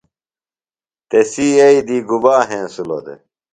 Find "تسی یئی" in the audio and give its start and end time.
1.09-1.79